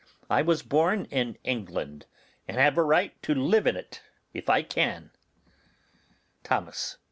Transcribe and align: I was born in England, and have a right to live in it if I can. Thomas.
I 0.31 0.41
was 0.41 0.63
born 0.63 1.05
in 1.11 1.37
England, 1.43 2.07
and 2.47 2.57
have 2.57 2.75
a 2.75 2.81
right 2.83 3.21
to 3.21 3.35
live 3.35 3.67
in 3.67 3.75
it 3.75 4.01
if 4.33 4.49
I 4.49 4.63
can. 4.63 5.11
Thomas. 6.41 6.97